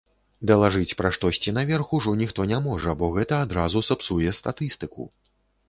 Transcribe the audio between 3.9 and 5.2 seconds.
сапсуе статыстыку!